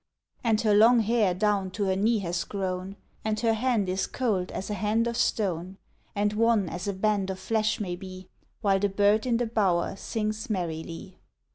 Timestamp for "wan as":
6.33-6.87